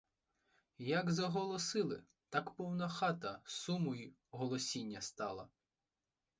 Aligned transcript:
Як 0.87 1.09
заголосили, 1.11 2.01
так 2.29 2.51
повна 2.55 2.89
хата 2.89 3.39
суму 3.45 3.95
й 3.95 4.13
голосіння 4.31 5.01
стала! 5.01 5.49